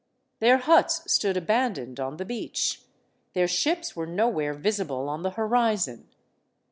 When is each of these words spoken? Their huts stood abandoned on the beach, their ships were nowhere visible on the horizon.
Their 0.39 0.57
huts 0.57 1.03
stood 1.13 1.37
abandoned 1.37 1.99
on 1.99 2.17
the 2.17 2.25
beach, 2.25 2.81
their 3.33 3.47
ships 3.47 3.95
were 3.95 4.07
nowhere 4.07 4.55
visible 4.55 5.07
on 5.07 5.21
the 5.21 5.29
horizon. 5.37 6.07